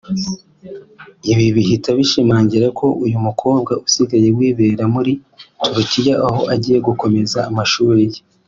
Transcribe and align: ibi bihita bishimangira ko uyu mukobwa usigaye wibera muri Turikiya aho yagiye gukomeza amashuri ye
ibi 1.31 1.47
bihita 1.55 1.89
bishimangira 1.99 2.67
ko 2.79 2.87
uyu 3.05 3.17
mukobwa 3.25 3.71
usigaye 3.85 4.27
wibera 4.37 4.83
muri 4.95 5.11
Turikiya 5.63 6.15
aho 6.27 6.41
yagiye 6.51 6.77
gukomeza 6.87 7.39
amashuri 7.49 8.03
ye 8.13 8.19